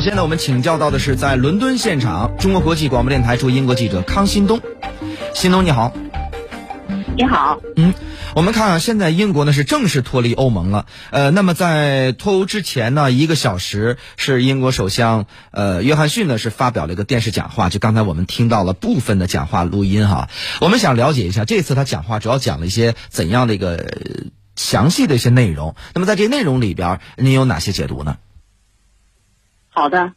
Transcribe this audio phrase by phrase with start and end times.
[0.00, 4.58] 首先呢，我们请教到的是在伦敦现场，中国国际广播电台驻英国记者康新东。
[5.34, 5.92] 新东你好，
[7.18, 7.92] 你好，嗯，
[8.34, 10.86] 我们看啊，现在英国呢是正式脱离欧盟了。
[11.10, 20.30] 呃，那么在脱欧之前呢，一个小时是英国首相呃约翰逊呢是发表了一个电视讲话，就刚才我们听到了部分的讲话录音哈。
[20.62, 23.84] 我们想了解一下，这次他讲话主要讲了一些怎样的一个呃
[24.56, 25.74] 详细的一些内容。
[25.92, 28.16] 那么在这些内容里边，您有哪些解读呢？
[29.80, 30.12] 好的，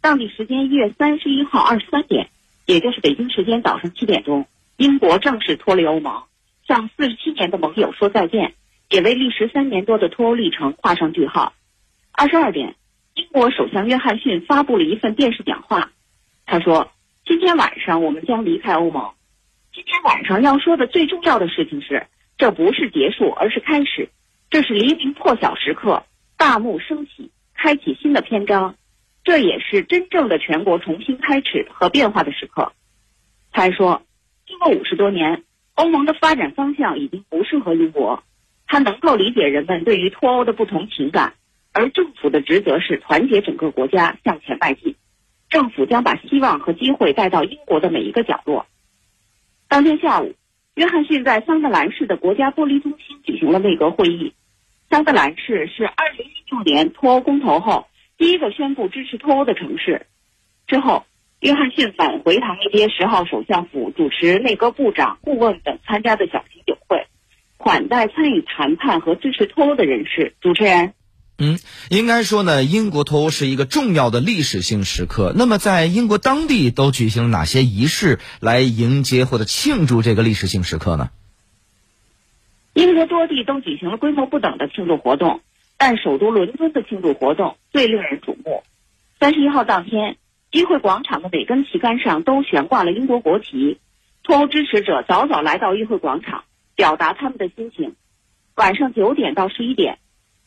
[0.00, 2.28] 当地时间一月三十一号二十三点，
[2.64, 6.22] 也就是北京时间早上七点钟，英国正式脱离欧盟，
[6.64, 8.54] 向四十七年的盟友说再见，
[8.88, 11.54] 也为历时三年多的脱欧历程画上句号。
[12.12, 12.76] 二十二点，
[13.14, 15.90] 英国首相约翰逊发布了一份电视讲话，
[16.46, 16.92] 他说
[17.26, 19.10] ：“今天晚上我们将离开欧盟。
[19.74, 22.06] 今天晚上要说的最重要的事情是，
[22.38, 24.08] 这不是结束，而是开始。
[24.50, 26.04] 这是黎明破晓时刻，
[26.36, 28.74] 大幕升起。”开启新的篇章，
[29.24, 32.72] 这也是真正的全国重新开始和变化的时刻。
[33.50, 34.02] 他还说，
[34.46, 35.42] 经过五十多年，
[35.74, 38.22] 欧盟的发展方向已经不适合英国。
[38.66, 41.34] 他能够理解人们对于脱欧的不同情感，
[41.72, 44.96] 而政府的职责是团结整个国家向前迈进。
[45.48, 48.66] 政府将把希望和机会带到英国的每一个角落。
[49.68, 50.34] 当天下午，
[50.74, 54.34] 约翰逊在桑德兰市的国家玻璃中心举行了内阁会议。
[54.90, 57.86] 桑德兰市是二零一六年脱欧公投后
[58.16, 60.06] 第一个宣布支持脱欧的城市。
[60.66, 61.04] 之后，
[61.40, 67.06] 约翰逊返回唐宁街十号首相府，主持内阁部长、顾问等参加的小型酒会，
[67.58, 70.34] 款待参与谈判和支持脱欧的人士。
[70.40, 70.94] 主持人，
[71.36, 71.58] 嗯，
[71.90, 75.34] 应该说呢，英国脱欧是一个重要的历史性时刻。
[75.36, 81.10] 那么，在英国当地都举行了哪些仪式来迎接或者庆祝这个历史性时刻呢？
[82.72, 85.40] 英国多地都举行了规模不等的庆祝活动，
[85.76, 88.62] 但首都伦敦的庆祝活动最令人瞩目。
[89.20, 90.16] 三十一号当天，
[90.50, 93.78] 议会广场的每根旗杆上都悬挂了英国国旗，
[94.22, 96.44] 脱欧支持者早早来到议会广场，
[96.74, 97.94] 表达他们的心情。
[98.54, 99.98] 晚上九点到十一点，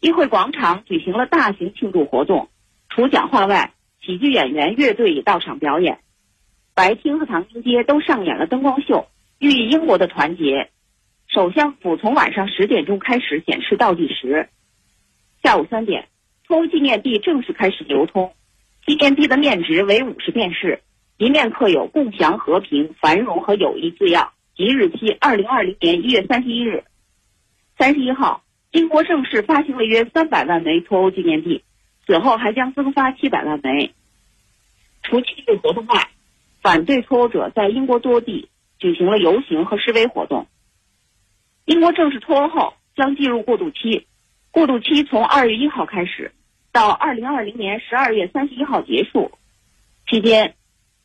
[0.00, 2.48] 议会广场举行了大型庆祝活动，
[2.88, 5.98] 除讲话外，喜剧演员、乐队也到场表演。
[6.74, 9.06] 白厅和唐宁街都上演了灯光秀，
[9.38, 10.70] 寓意英国的团结。
[11.28, 14.48] 首相府从晚上十点钟开始显示倒计时。
[15.42, 16.06] 下午三点，
[16.46, 18.34] 脱欧纪念币正式开始流通。
[18.86, 20.82] 纪念币的面值为五十便士，
[21.16, 26.84] 一面刻有“共享和平、繁荣和友谊”字样，即日期二零二零年一月三十一日。
[27.78, 28.42] 三十一号，
[28.72, 31.64] 英国正式发行了约三百万枚脱欧纪念币，
[32.06, 33.94] 此后还将增发七百万枚。
[35.02, 36.08] 除庆祝活动外，
[36.60, 40.46] 反对脱欧者在英国多地举行了游行和示威活动。
[41.64, 44.06] 英国正式脱欧后将进入过渡期，
[44.52, 46.32] 过渡期从二月一号开始，
[46.72, 49.30] 到二零二零年十二月三十一号结束。
[50.08, 50.56] 期间，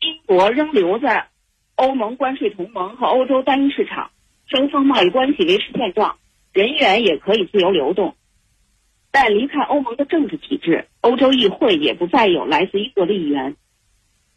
[0.00, 1.28] 英国仍留在
[1.74, 4.10] 欧盟关税同盟和欧洲单一市场，
[4.46, 6.16] 双方贸易关系维持现状，
[6.54, 8.16] 人员也可以自由流动。
[9.10, 13.54] 但离开欧盟的政治体制，欧洲议会也不再有来自英国的议员。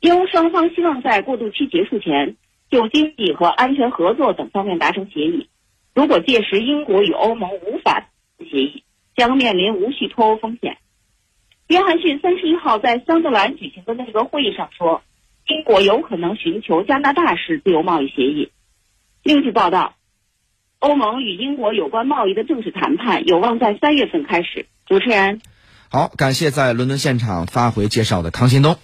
[0.02, 2.36] 英欧双方希望在过渡期结束前，
[2.70, 5.48] 就经济和安全合作等方面达成协议。
[5.96, 8.09] 如果届时英国与欧盟无法，
[9.20, 10.78] 将面临无序脱欧风险。
[11.68, 15.04] 约翰逊三十一号在桑德兰举行的内阁会议上说，
[15.46, 18.52] 英国有可能寻求加拿大式自由贸易协议。
[19.22, 19.96] 另据报道，
[20.80, 24.68] 欧盟与英国有关贸易的正式谈判有望在三月份开始。
[24.88, 25.42] 主持人，
[25.92, 28.80] 好，感谢在伦敦现场发回介绍的康新东。